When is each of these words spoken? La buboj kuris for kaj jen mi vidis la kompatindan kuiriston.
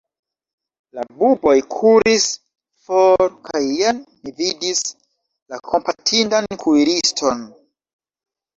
La 0.99 1.03
buboj 1.17 1.53
kuris 1.73 2.25
for 2.87 3.29
kaj 3.51 3.61
jen 3.83 4.01
mi 4.23 4.35
vidis 4.41 4.83
la 4.89 5.63
kompatindan 5.71 6.53
kuiriston. 6.67 7.49